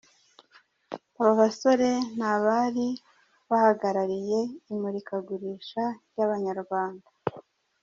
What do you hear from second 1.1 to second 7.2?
Abo basore ni abari bahagarariye imurikagurisha ry’Abanyarwanda.